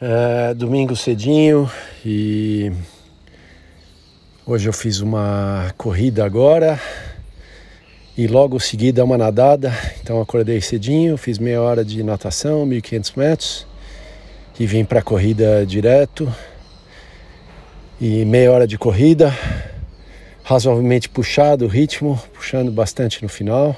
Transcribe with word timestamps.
É, 0.00 0.52
domingo 0.54 0.96
cedinho 0.96 1.70
e 2.04 2.72
hoje 4.44 4.68
eu 4.68 4.72
fiz 4.72 4.98
uma 4.98 5.72
corrida 5.78 6.24
agora 6.24 6.80
e 8.18 8.26
logo 8.26 8.58
seguida 8.58 9.04
uma 9.04 9.16
nadada. 9.16 9.72
Então 10.02 10.20
acordei 10.20 10.60
cedinho, 10.60 11.16
fiz 11.16 11.38
meia 11.38 11.62
hora 11.62 11.84
de 11.84 12.02
natação, 12.02 12.66
1500 12.66 13.12
metros 13.12 13.66
e 14.58 14.66
vim 14.66 14.84
para 14.84 14.98
a 14.98 15.02
corrida 15.02 15.64
direto. 15.64 16.32
E 18.00 18.24
meia 18.24 18.50
hora 18.50 18.66
de 18.66 18.76
corrida, 18.76 19.32
razoavelmente 20.42 21.08
puxado 21.08 21.66
o 21.66 21.68
ritmo, 21.68 22.20
puxando 22.32 22.72
bastante 22.72 23.22
no 23.22 23.28
final. 23.28 23.76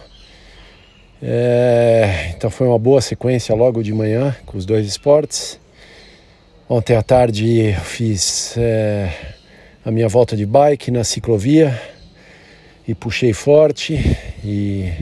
É, 1.22 2.32
então 2.34 2.48
foi 2.48 2.66
uma 2.66 2.78
boa 2.78 3.02
sequência 3.02 3.54
logo 3.54 3.82
de 3.82 3.92
manhã 3.92 4.34
com 4.46 4.56
os 4.56 4.64
dois 4.64 4.86
esportes. 4.86 5.60
Ontem 6.68 6.96
à 6.96 7.02
tarde 7.02 7.60
eu 7.60 7.80
fiz 7.80 8.56
é, 8.58 9.08
a 9.84 9.90
minha 9.92 10.08
volta 10.08 10.36
de 10.36 10.44
bike 10.44 10.90
na 10.90 11.04
ciclovia 11.04 11.80
e 12.88 12.92
puxei 12.92 13.32
forte 13.32 13.94
e 14.44 14.92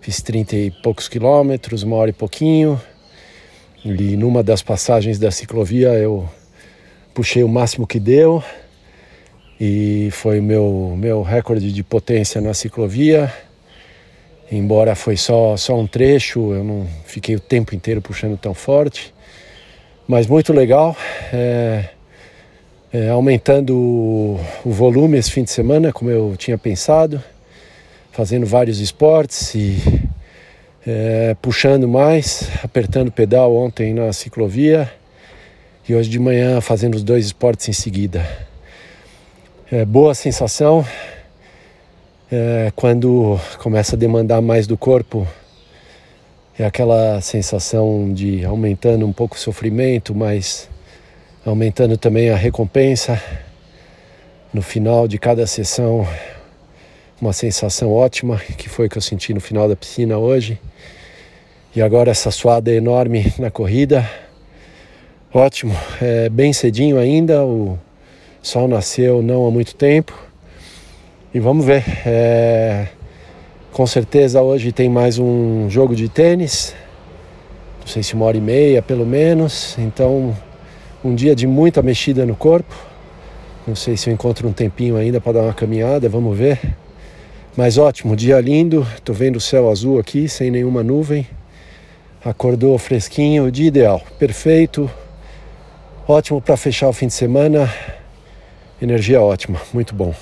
fiz 0.00 0.22
30 0.22 0.56
e 0.56 0.70
poucos 0.70 1.06
quilômetros, 1.06 1.82
uma 1.82 1.96
hora 1.96 2.08
e 2.08 2.14
pouquinho. 2.14 2.80
E 3.84 4.16
numa 4.16 4.42
das 4.42 4.62
passagens 4.62 5.18
da 5.18 5.30
ciclovia 5.30 5.88
eu 5.88 6.26
puxei 7.12 7.44
o 7.44 7.48
máximo 7.48 7.86
que 7.86 8.00
deu 8.00 8.42
e 9.60 10.08
foi 10.12 10.40
meu, 10.40 10.94
meu 10.96 11.20
recorde 11.20 11.74
de 11.74 11.82
potência 11.82 12.40
na 12.40 12.54
ciclovia. 12.54 13.30
Embora 14.50 14.94
foi 14.94 15.18
só, 15.18 15.58
só 15.58 15.78
um 15.78 15.86
trecho, 15.86 16.54
eu 16.54 16.64
não 16.64 16.88
fiquei 17.04 17.36
o 17.36 17.40
tempo 17.40 17.74
inteiro 17.74 18.00
puxando 18.00 18.38
tão 18.38 18.54
forte. 18.54 19.14
Mas 20.08 20.28
muito 20.28 20.52
legal, 20.52 20.96
é, 21.32 21.88
é, 22.92 23.08
aumentando 23.08 23.74
o, 23.76 24.40
o, 24.64 24.70
volume 24.70 25.18
esse 25.18 25.32
fim 25.32 25.42
de 25.42 25.50
semana, 25.50 25.92
como 25.92 26.08
eu 26.08 26.36
tinha 26.38 26.56
pensado, 26.56 27.20
fazendo 28.12 28.46
vários 28.46 28.78
esportes 28.78 29.52
e 29.56 29.82
é, 30.86 31.34
puxando 31.42 31.88
mais, 31.88 32.48
apertando 32.62 33.10
pedal 33.10 33.52
ontem 33.56 33.92
na 33.92 34.12
ciclovia 34.12 34.88
e 35.88 35.94
hoje 35.96 36.08
de 36.08 36.20
manhã 36.20 36.60
fazendo 36.60 36.94
os 36.94 37.02
dois 37.02 37.26
esportes 37.26 37.68
em 37.68 37.72
seguida. 37.72 38.24
É, 39.72 39.84
boa 39.84 40.14
sensação 40.14 40.86
é, 42.30 42.72
quando 42.76 43.40
começa 43.58 43.96
a 43.96 43.98
demandar 43.98 44.40
mais 44.40 44.68
do 44.68 44.78
corpo 44.78 45.26
é 46.58 46.64
aquela 46.64 47.20
sensação 47.20 48.10
de 48.14 48.42
aumentando 48.42 49.06
um 49.06 49.12
pouco 49.12 49.36
o 49.36 49.38
sofrimento, 49.38 50.14
mas 50.14 50.70
aumentando 51.44 51.98
também 51.98 52.30
a 52.30 52.36
recompensa. 52.36 53.22
No 54.54 54.62
final 54.62 55.06
de 55.06 55.18
cada 55.18 55.46
sessão, 55.46 56.08
uma 57.20 57.34
sensação 57.34 57.92
ótima, 57.92 58.38
que 58.56 58.70
foi 58.70 58.88
que 58.88 58.96
eu 58.96 59.02
senti 59.02 59.34
no 59.34 59.40
final 59.40 59.68
da 59.68 59.76
piscina 59.76 60.16
hoje. 60.16 60.58
E 61.74 61.82
agora 61.82 62.10
essa 62.10 62.30
suada 62.30 62.72
enorme 62.72 63.34
na 63.38 63.50
corrida. 63.50 64.08
Ótimo, 65.34 65.76
é 66.00 66.30
bem 66.30 66.54
cedinho 66.54 66.98
ainda, 66.98 67.44
o 67.44 67.78
sol 68.40 68.66
nasceu 68.66 69.20
não 69.20 69.46
há 69.46 69.50
muito 69.50 69.74
tempo. 69.74 70.18
E 71.34 71.38
vamos 71.38 71.66
ver. 71.66 71.84
É 72.06 72.95
com 73.76 73.86
certeza 73.86 74.40
hoje 74.40 74.72
tem 74.72 74.88
mais 74.88 75.18
um 75.18 75.68
jogo 75.68 75.94
de 75.94 76.08
tênis, 76.08 76.74
não 77.78 77.86
sei 77.86 78.02
se 78.02 78.14
uma 78.14 78.24
hora 78.24 78.38
e 78.38 78.40
meia 78.40 78.80
pelo 78.80 79.04
menos. 79.04 79.76
Então, 79.76 80.34
um 81.04 81.14
dia 81.14 81.36
de 81.36 81.46
muita 81.46 81.82
mexida 81.82 82.24
no 82.24 82.34
corpo. 82.34 82.74
Não 83.66 83.76
sei 83.76 83.94
se 83.94 84.08
eu 84.08 84.14
encontro 84.14 84.48
um 84.48 84.52
tempinho 84.52 84.96
ainda 84.96 85.20
para 85.20 85.34
dar 85.34 85.42
uma 85.42 85.52
caminhada, 85.52 86.08
vamos 86.08 86.34
ver. 86.38 86.58
Mas 87.54 87.76
ótimo, 87.76 88.16
dia 88.16 88.40
lindo. 88.40 88.86
Tô 89.04 89.12
vendo 89.12 89.36
o 89.36 89.40
céu 89.42 89.70
azul 89.70 89.98
aqui, 89.98 90.26
sem 90.26 90.50
nenhuma 90.50 90.82
nuvem. 90.82 91.26
Acordou 92.24 92.78
fresquinho, 92.78 93.50
dia 93.50 93.66
ideal, 93.66 94.00
perfeito. 94.18 94.90
Ótimo 96.08 96.40
para 96.40 96.56
fechar 96.56 96.88
o 96.88 96.94
fim 96.94 97.08
de 97.08 97.12
semana. 97.12 97.70
Energia 98.80 99.20
ótima, 99.20 99.60
muito 99.74 99.94
bom. 99.94 100.14